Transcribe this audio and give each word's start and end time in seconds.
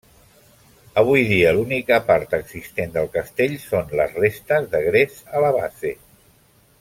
Avui 1.01 1.25
dia 1.31 1.51
l'única 1.57 1.99
part 2.07 2.33
existent 2.39 2.95
del 2.97 3.11
castell 3.19 3.55
són 3.69 3.93
les 4.03 4.19
restes 4.25 4.69
de 4.73 4.85
gres 4.89 5.21
a 5.39 5.45
la 5.47 5.53
base. 5.63 5.93